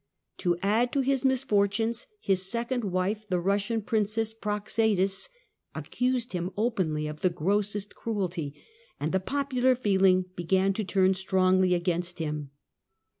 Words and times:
To 0.37 0.57
add 0.63 0.91
to 0.93 1.01
his 1.01 1.23
misfortunes, 1.23 2.07
his 2.19 2.41
second 2.49 2.85
wife, 2.85 3.23
the 3.29 3.39
Eussian 3.39 3.85
princess 3.85 4.33
Praxedis, 4.33 5.29
accused 5.75 6.33
him 6.33 6.49
openly 6.57 7.05
of 7.05 7.21
the 7.21 7.29
grossest 7.29 7.93
cruelty, 7.93 8.55
and 8.99 9.11
the 9.11 9.19
popular 9.19 9.75
feeling 9.75 10.25
began 10.35 10.73
to 10.73 10.83
turn 10.83 11.13
strongly 11.13 11.75
against 11.75 12.17
him. 12.17 12.49